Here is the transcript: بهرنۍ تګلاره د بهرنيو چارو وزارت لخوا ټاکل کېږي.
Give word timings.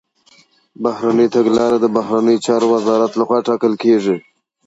بهرنۍ 0.83 1.27
تګلاره 1.35 1.77
د 1.81 1.85
بهرنيو 1.95 2.43
چارو 2.45 2.67
وزارت 2.75 3.11
لخوا 3.19 3.39
ټاکل 3.47 3.73
کېږي. 3.83 4.15